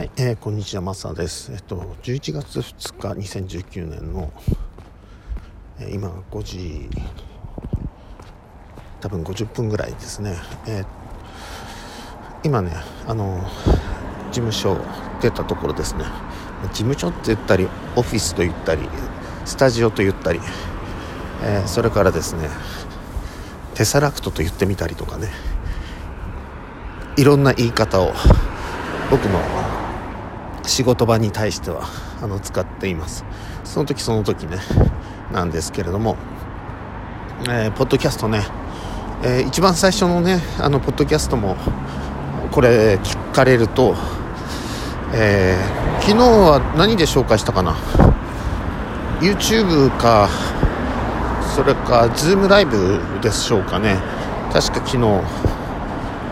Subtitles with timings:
[0.00, 1.52] はい、えー、こんにちは、マサです。
[1.52, 4.32] えっと、11月2日、2019年の、
[5.78, 6.88] えー、今5時、
[9.02, 10.36] 多分50分ぐらいですね。
[10.66, 10.86] えー、
[12.44, 12.72] 今ね、
[13.06, 13.46] あの、
[14.30, 14.78] 事務所
[15.20, 16.06] 出たところですね。
[16.72, 18.88] 事務所って言ったり、オフィスと言ったり、
[19.44, 20.40] スタジオと言ったり、
[21.44, 22.48] え、それからですね、
[23.74, 25.28] テサラクトと言ってみたりとかね、
[27.18, 28.14] いろんな言い方を
[29.10, 29.69] 僕の
[30.70, 31.82] 仕事場に対しては
[32.22, 33.24] あの使っています。
[33.64, 34.58] その時その時ね
[35.32, 36.16] なんですけれども、
[37.48, 38.46] えー、ポッドキャストね、
[39.24, 41.56] えー、一番最初のねあのポッドキャストも
[42.52, 43.96] これ聞かれると、
[45.12, 47.76] えー、昨日は何で紹介したかな
[49.20, 50.28] ？YouTube か
[51.54, 53.98] それか Zoom ライブでしょうかね。
[54.52, 54.98] 確か昨日、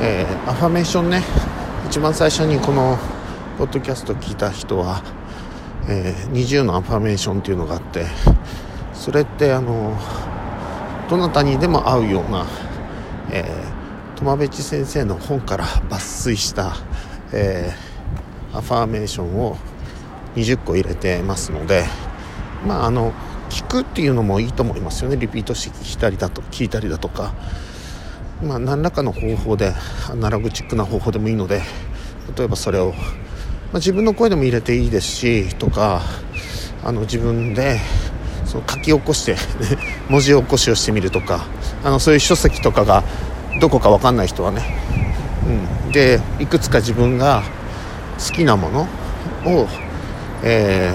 [0.00, 1.22] えー、アファメーションね
[1.86, 2.96] 一番最初にこの
[3.60, 5.02] ポッドキャスト聞いた人は、
[5.86, 8.06] えー、20のアファメーションっていうのがあって
[8.94, 9.94] それってあの
[11.10, 12.46] どなたにでも合うような、
[13.30, 16.74] えー、友部知先生の本から抜粋した、
[17.34, 19.58] えー、アファーメーションを
[20.36, 21.84] 20個入れてますので
[22.66, 23.12] まああの
[23.50, 25.18] 聞くっていうのもいいと思いますよね。
[25.18, 27.34] リピートして聞いたりだと聞いたりだとか。
[28.42, 29.74] まあ何らかの方法で
[30.10, 31.60] アナログチックな方法でもいいので
[32.38, 32.94] 例えばそれを
[33.72, 36.02] まあ、自分の声でも入れていいですしとか
[36.82, 37.78] あの自分で
[38.44, 39.36] その書き起こして
[40.10, 41.46] 文字起こしをしてみるとか
[41.84, 43.04] あのそういう書籍とかが
[43.60, 44.62] どこか分かんない人はね、
[45.86, 47.44] うん、でいくつか自分が
[48.18, 48.88] 好きなもの
[49.46, 49.68] を、
[50.42, 50.92] え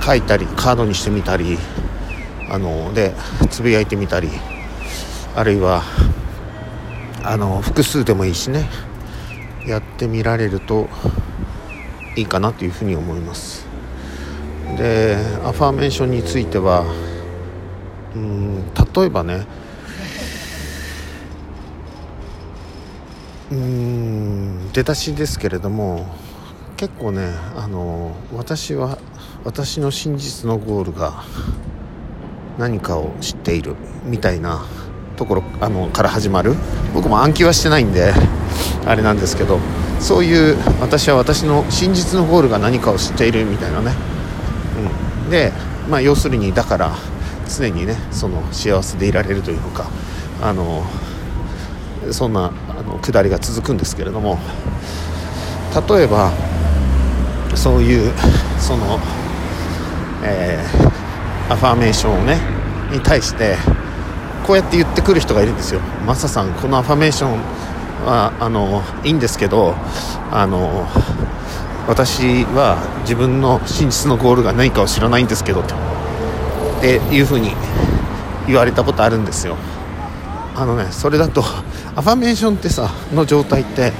[0.00, 1.58] ー、書いたりカードにしてみたり
[2.50, 3.14] あので
[3.48, 4.28] つぶやいてみたり
[5.34, 5.82] あるいは
[7.24, 8.68] あの複数でもいいしね
[9.66, 10.88] やってみられると
[12.16, 13.66] いいかなというふうに思います。
[14.76, 16.84] でアファーメーションについては
[18.14, 19.46] うん例えばね
[23.52, 26.06] うん出だしですけれども
[26.76, 28.98] 結構ねあの私は
[29.44, 31.22] 私の真実のゴールが
[32.58, 34.64] 何かを知っているみたいな
[35.16, 36.54] ところあのから始まる。
[36.94, 38.14] 僕も暗記はしてないんで
[38.86, 39.58] あれなんですけど
[40.00, 43.92] そういう私は私の真実のゴールが何かを知っているみたいなね、
[45.24, 45.52] うん、で、
[45.90, 46.94] まあ、要するにだから
[47.54, 49.90] 常にねその幸せでいられるというのか
[50.40, 50.84] あの
[52.12, 54.38] そんなあの下りが続くんですけれども
[55.88, 56.32] 例えば
[57.54, 58.12] そういう
[58.58, 58.98] その、
[60.22, 62.38] えー、アファーメーションをね
[62.92, 63.56] に対して
[64.46, 65.80] こうやって言ってくる人がいるんですよ。
[66.06, 67.32] マサさんこのアファメーション
[68.06, 69.74] はあのいいんですけど
[70.30, 70.86] あの
[71.88, 75.64] 私は自分の真実のゴールが何かを知らないんですけどっ
[76.80, 77.52] ていうふうに
[78.46, 79.56] 言われたことあるんですよ。
[80.54, 81.42] あのねそれだと
[81.96, 83.92] アファメーションってさの状態って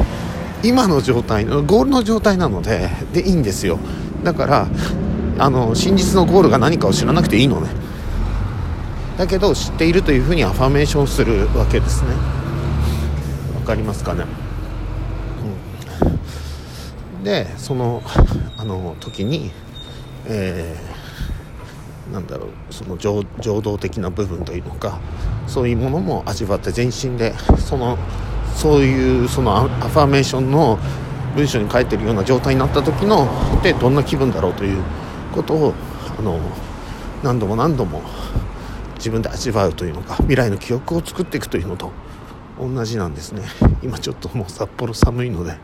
[0.63, 3.79] 今の状態のゴールの状態なのででいいんですよ。
[4.23, 4.69] だから
[5.39, 7.86] あの真実のゴールが何かを知らなくていいのね。
[9.17, 12.11] だけど知っているというふうにアファメーションするわけですね。
[13.55, 14.25] わかりますかね、
[17.17, 18.01] うん、でその
[18.57, 19.51] あの時に、
[20.27, 23.25] えー、なんだろうその情
[23.61, 25.01] 動的な部分というのか
[25.49, 27.99] そういうものも味わって全身でその
[28.55, 30.79] そういうそのアファーメーションの
[31.35, 33.29] 文章に書いてるような状態になった時の
[33.63, 34.83] でどんな気分だろうという
[35.35, 35.75] ことを
[36.19, 36.39] あの
[37.25, 38.01] 何度も何度も
[39.07, 41.93] 自分で味わうというのか未来の記憶を作っていくというのと
[42.59, 43.43] 同じなんですね。
[43.81, 45.57] 今ちょっともう札幌寒いので、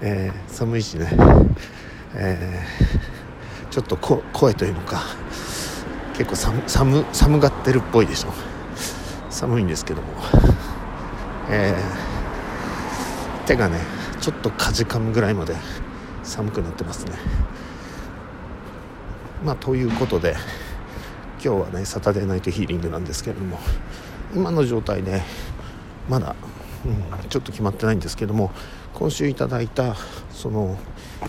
[0.00, 1.14] えー、寒いしね、
[2.14, 5.02] えー、ちょっと声というのか
[6.16, 8.32] 結構寒寒寒がってるっぽいでしょ
[9.28, 10.08] 寒いんですけども、
[11.50, 13.78] えー、手がね
[14.22, 15.54] ちょっとかじかむぐらいまで
[16.22, 17.12] 寒くなってますね。
[19.44, 20.34] まあということで
[21.42, 23.58] 今日はねサタデーナイトヒーリングなんですけれども
[24.34, 25.22] 今の状態で
[26.08, 26.36] まだ、
[26.84, 26.88] う
[27.24, 28.50] ん、ちょっと決まってないんですけども
[28.92, 29.96] 今週いただいた
[30.32, 30.76] その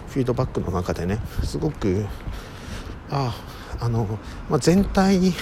[0.10, 2.06] フィードバックの中でねすごく
[3.10, 3.34] あ
[3.80, 4.19] あの、
[4.50, 5.34] まあ、全体に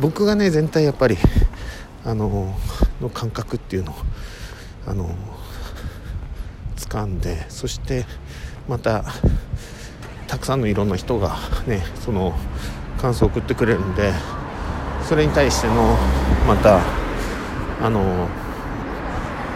[0.00, 1.18] 僕がね全体やっぱり
[2.04, 2.54] あの
[3.00, 3.94] の感覚っていうのを
[4.86, 5.10] あの
[6.76, 8.06] 掴んでそして
[8.68, 9.04] また
[10.28, 11.36] たくさんのいろんな人が
[11.66, 12.34] ねその
[13.00, 14.12] 感想を送ってくれるんで
[15.02, 15.96] それに対しての
[16.46, 16.80] また
[17.82, 18.28] あの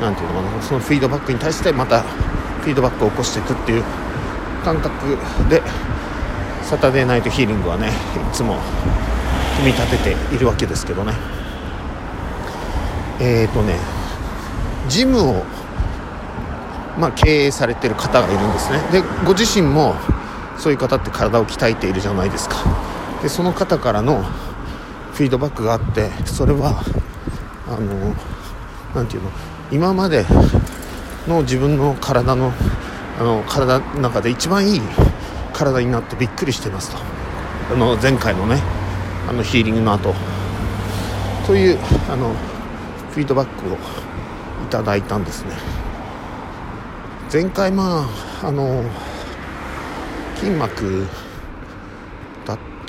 [0.01, 3.85] 何て言うのかなそのフィードバックに対してまたフィードバックを起こしていくっていう
[4.65, 5.17] 感覚
[5.49, 5.63] で
[6.63, 7.91] サタデーナイトヒーリングはねい
[8.35, 8.59] つも
[9.57, 11.13] 組み立てているわけですけどね。
[13.21, 13.75] えっ、ー、とね
[14.89, 15.45] ジムを、
[16.99, 18.79] まあ、経営されてる方がいるんですね。
[18.93, 19.95] でご自身も
[20.57, 22.90] そういう方って体を鍛えているじゃないですか。
[23.23, 24.23] でその方からの
[25.13, 26.83] フィードバックがあってそれは
[27.69, 28.15] あの
[28.95, 29.31] 何て言うの
[29.71, 30.25] 今まで
[31.29, 32.53] の自分の体の
[33.19, 34.81] あの体の中で一番いい
[35.53, 36.97] 体になってびっくりしてますと。
[37.73, 38.63] あの前回のね
[39.29, 40.15] あのヒーリングの後。
[41.47, 41.79] という
[42.11, 42.33] あの
[43.11, 43.77] フィードバックをい
[44.71, 45.51] ただいたんですね。
[47.31, 48.09] 前回ま
[48.43, 48.83] ああの
[50.37, 51.07] 筋膜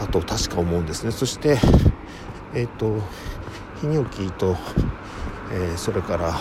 [0.03, 1.11] ったと確か思うんですね。
[1.11, 1.57] そして
[2.53, 3.01] えっ、ー、と
[3.81, 4.57] 泌尿器と、
[5.51, 6.37] えー、それから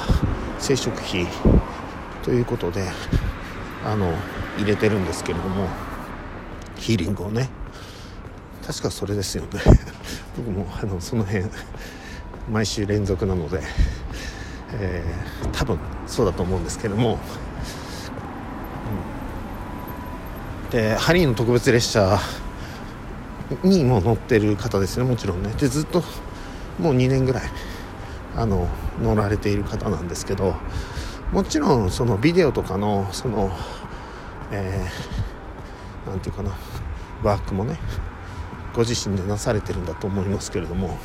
[0.58, 1.26] 生殖費
[2.22, 2.86] ということで
[3.84, 4.12] あの
[4.58, 5.68] 入れてるんですけれども
[6.76, 7.48] ヒーリングをね。
[8.66, 9.60] 確かそれですよね。
[10.36, 11.44] 僕もあのその辺
[12.50, 13.62] 毎週連続なので、
[14.74, 17.18] えー、多分そうだと思うんですけども、
[20.64, 22.18] うん、でハリーの特別列車
[23.62, 25.52] にも乗ってる方ですねもちろんね。
[25.58, 26.02] でずっと
[26.78, 27.42] もう2年ぐらい
[28.36, 28.68] あの
[29.02, 30.54] 乗られている方なんですけど
[31.32, 33.50] もちろんそのビデオとかのその
[34.52, 36.56] えー、て言うかな
[37.22, 37.78] ワークもね
[38.74, 40.98] ご自身でなされてるんだと思いますけれども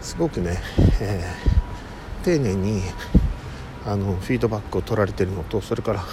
[0.00, 0.58] すごくね、
[1.00, 2.82] えー、丁寧に
[3.86, 6.04] あのフィードバックを取られてるのとそれから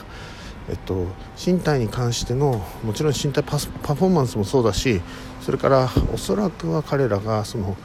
[0.69, 1.07] えっと、
[1.37, 5.01] 身体に関してのもちろん身体パフォーマンスもそうだし
[5.41, 7.75] それからおそらくは彼らがその、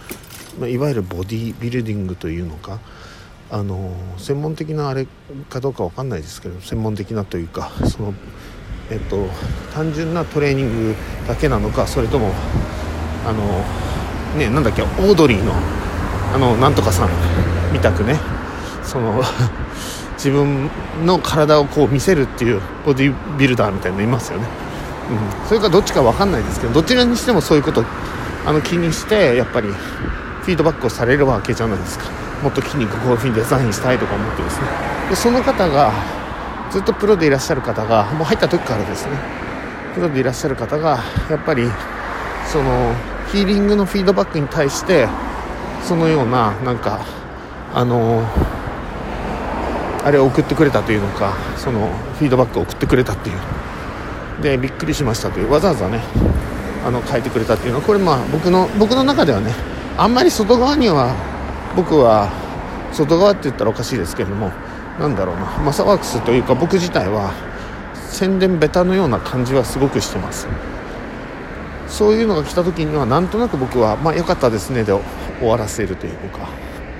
[0.69, 2.79] いわゆるボディビルディングというのか
[3.51, 5.07] あの専門的なあれ
[5.49, 8.15] かどうか分かんないですけど専門的なというかその、
[8.91, 9.27] えっと、
[9.73, 10.95] 単純なトレーニング
[11.27, 12.33] だけなのかそれとも
[13.27, 13.43] あの
[14.39, 15.53] ねなんだっけオードリーの
[16.35, 17.11] あのなんとかさん
[17.73, 18.21] みたくね
[18.83, 19.23] その
[20.19, 20.69] 自分
[21.07, 24.47] の体をこう見せるっていうボディビルダーみたいなのいますよね、
[25.11, 27.85] うん、それかどっちか分かんないですけどどちらにしてもそういうこと
[28.45, 32.07] あの気にしてやっぱりフィードバックをされるわけじゃないですか。
[32.43, 34.67] もっと筋肉こういう風にデザインしたいとか思ってですね。
[35.11, 35.93] でその方が
[36.71, 39.13] ずっとプロでいらっしゃる方がもう入った時からですね。
[39.95, 41.69] プロでいらっしゃる方がやっぱり
[42.47, 42.95] その
[43.31, 45.09] ヒーリングのフィードバックに対して
[45.83, 47.01] そのようななんか
[47.75, 48.25] あの
[50.05, 53.37] あれを送ってくれたというのかそのフィードバックを送ってくれたっていう。
[54.43, 56.01] でびっくりしましたというわざわざね
[56.87, 59.53] あの書いてくれたっていうのはこれまあ僕の僕の中ではね
[59.97, 61.15] あんまり外側には
[61.75, 62.31] 僕は
[62.93, 64.53] 外側って言ったらおかしいですけれども
[64.99, 67.33] なんだろうなマサワークスというか僕自体は
[68.11, 70.47] 宣伝ベタのような感じはすごくしてます。
[71.89, 74.93] そういうのが来た時にはなんとなく僕はまあ良かったですねで
[75.41, 76.49] 終わらせるというか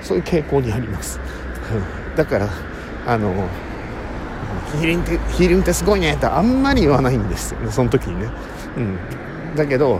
[0.01, 1.19] そういう傾向にあります。
[2.15, 2.49] だから
[3.09, 3.33] あの
[4.71, 8.29] ヒーリングってヒーリングってすごいねってあんまり言わないんですよねその時にね、
[8.77, 9.99] うん、だけど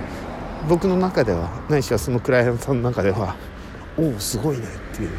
[0.67, 3.35] 僕の中ではないしはそのクライアントさんの中では
[3.97, 5.09] おおすごいねっていう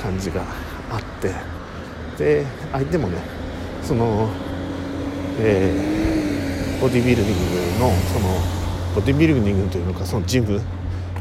[0.00, 0.42] 感じが
[0.90, 1.56] あって。
[2.18, 3.18] で相手もね
[3.82, 4.28] その、
[5.38, 8.28] えー、ボディビルディングのその
[8.94, 10.60] ボディビルディングというのかそのジム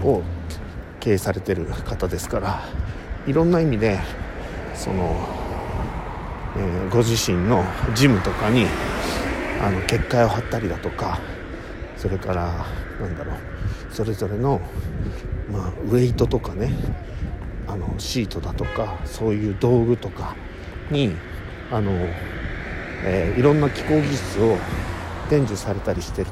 [0.03, 0.21] を
[0.99, 2.63] 経営されてる方ですから
[3.27, 3.99] いろんな意味で
[4.73, 5.15] その、
[6.57, 8.67] えー、ご自身のジムとかに
[9.61, 11.19] あの結界を張ったりだとか
[11.97, 12.65] それから
[12.99, 13.35] なんだろう
[13.91, 14.61] それぞれの、
[15.51, 16.71] まあ、ウェイトとかね
[17.67, 20.35] あのシートだとかそういう道具とか
[20.91, 21.15] に
[21.71, 21.91] あの、
[23.03, 24.57] えー、いろんな気候技術を
[25.29, 26.29] 伝授されたりしてる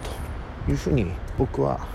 [0.65, 1.87] というふうに僕は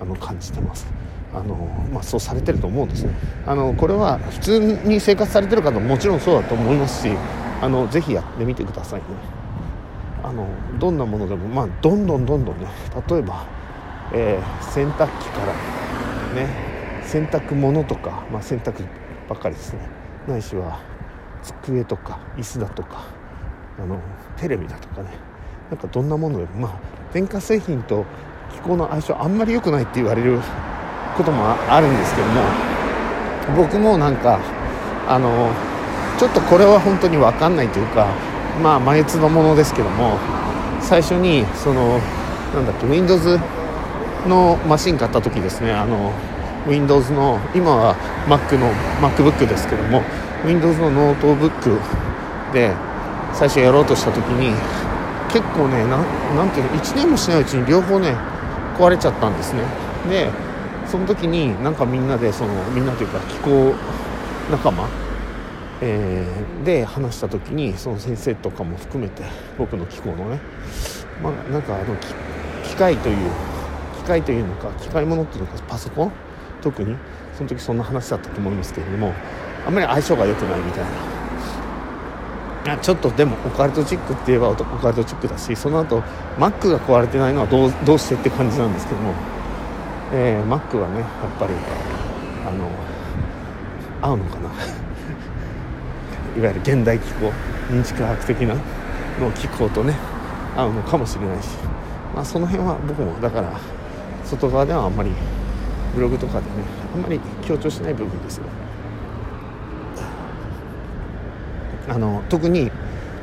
[0.00, 0.86] あの感じてます。
[1.32, 1.56] あの
[1.92, 3.12] まあ、そうされてると思うんですね
[3.44, 7.16] あのこれは普通に生活されてる方ももちろんそうだと思いますし
[7.60, 9.06] あのぜひやってみてくださいね。
[10.22, 10.46] あの
[10.78, 12.66] どんなものでも、まあ、どんどんどんどんね
[13.08, 13.44] 例えば
[14.12, 15.52] えー、洗濯機から
[16.34, 16.48] ね
[17.02, 18.84] 洗濯物とか、まあ、洗濯
[19.28, 19.80] ばっかりですね。
[20.28, 20.80] ないしは
[21.42, 23.04] 机とか椅子だとか
[23.78, 23.98] あの
[24.36, 25.10] テレビだとかね。
[25.70, 26.72] なんかどんなものよりまあ
[27.12, 28.04] 電化製品と
[28.52, 30.38] 気候の相性あんまり良くないって言われる
[31.16, 32.42] こともあるんですけども
[33.56, 34.40] 僕もなんか
[35.08, 35.50] あの
[36.18, 38.06] ちょっとこれは本当に分かんないというか
[38.62, 40.18] まあ眉唾ものですけども
[40.80, 41.98] 最初にその
[42.54, 43.38] なんだっけ Windows
[44.28, 46.12] のマシン買った時ですねあの
[46.66, 50.02] Windows の今は Mac の MacBook ですけども
[50.44, 51.78] Windows のノートブック
[52.52, 52.74] で
[53.32, 54.54] 最初やろうとした時に
[55.32, 55.98] 結構ねな
[56.34, 58.14] なんていうの1年もしないうちに両方ね
[58.78, 59.62] 壊れちゃったんですね。
[60.08, 60.30] で
[60.86, 63.74] その時になんかみんなでそのみんなというか気候
[64.50, 64.86] 仲間、
[65.86, 69.22] えー、で話した時にその先生とかも含めて
[69.58, 70.40] 僕の気候のね。
[71.22, 71.94] まあなんかあの
[72.64, 73.30] 機械という
[73.98, 76.12] 機械というのか機械ものっていうのかパソコン？
[76.62, 76.96] 特に？
[77.36, 79.12] その時そんな話だったと思いますけれども
[79.66, 80.84] あんまり相性が良くないみたい
[82.64, 82.78] な。
[82.78, 86.02] ちょっとでもオカルトチックって言えばオカルトチックだしその後
[86.38, 89.12] マックが壊れてないのはどうどうしてって感じなんですけども、
[90.14, 91.52] えー、マックはねやっぱり
[92.46, 92.70] あの
[94.00, 94.50] 合うのかな。
[96.36, 97.32] いわゆる現代気候
[97.70, 98.54] 認知科学的な
[99.20, 99.94] の気候とね
[100.56, 101.48] 合うのかもしれないし、
[102.14, 103.60] まあ、その辺は僕もだから
[104.24, 105.10] 外側ではあんまり
[105.94, 106.50] ブログとかでね
[106.94, 108.44] あんまり強調しない部分ですよ。
[111.88, 112.70] あの特に、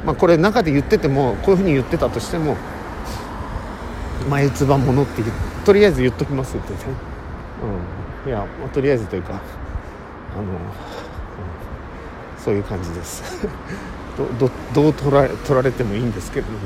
[0.05, 2.55] まあ、これ中で言っててもこういうふうに言ってたとしても
[4.29, 5.23] 眉唾ものって
[5.65, 6.79] とりあえず言っときますってね、
[8.25, 9.41] うん、いやとりあえずというか
[10.33, 10.49] あの、うん、
[12.43, 13.47] そういう感じです。
[14.17, 16.57] どどどう取られ取られてもいいんですけれども、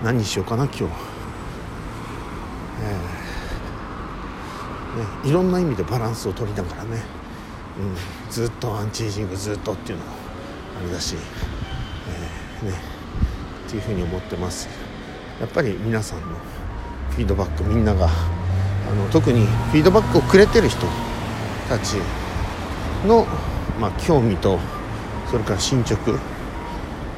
[0.00, 0.88] うん、何にしようかな今日、えー。
[4.98, 7.02] ね、いろんな意味でバランスを取りながらね、
[7.78, 10.10] うん、ずっとアンチエイジングずっとっていうのも
[10.80, 11.16] あれだし、
[12.62, 12.98] えー、ね。
[13.68, 14.66] っていうふうに思ってます。
[15.40, 16.26] やっぱり皆さんの
[17.10, 18.08] フィードバックみんなが
[18.88, 20.86] あの特にフィードバックをくれてる人
[21.68, 21.96] たち
[23.06, 23.26] の、
[23.78, 24.58] まあ、興味と
[25.30, 26.18] それから進捗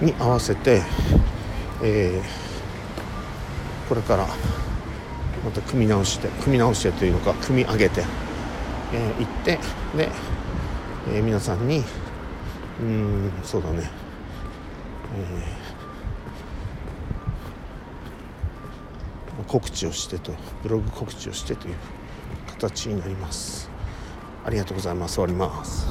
[0.00, 0.82] に合わせて、
[1.82, 4.26] えー、これから
[5.44, 8.04] また組み直して組み直してというのか組み上げてい、
[8.94, 9.58] えー、って
[9.96, 10.08] で、
[11.12, 11.84] えー、皆さんに
[12.80, 13.90] うんそうだね、
[15.14, 15.59] えー、
[19.50, 21.74] 告知をしてとブログ告知をしてという
[22.46, 23.68] 形になります。
[24.44, 25.14] ありがとうございます。
[25.14, 25.88] 終わります。